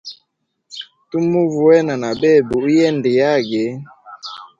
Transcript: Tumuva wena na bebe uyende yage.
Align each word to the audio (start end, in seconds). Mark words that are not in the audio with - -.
Tumuva 1.09 1.57
wena 1.67 1.93
na 2.01 2.11
bebe 2.19 2.51
uyende 2.65 3.09
yage. 3.21 3.63